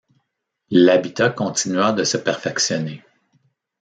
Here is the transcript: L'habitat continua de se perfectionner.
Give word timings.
L'habitat 0.71 1.29
continua 1.29 1.91
de 1.93 2.03
se 2.05 2.17
perfectionner. 2.17 3.03